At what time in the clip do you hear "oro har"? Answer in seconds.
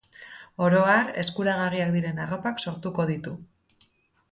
0.67-1.11